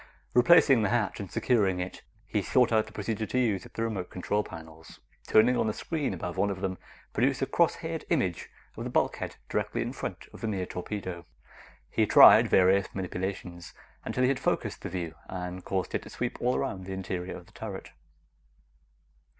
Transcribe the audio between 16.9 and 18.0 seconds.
interior of the turret.